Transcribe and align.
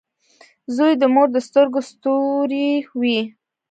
•زوی 0.75 0.93
د 1.01 1.03
مور 1.13 1.27
د 1.35 1.37
سترګو 1.47 1.79
ستوری 1.89 2.67
وي. 2.99 3.19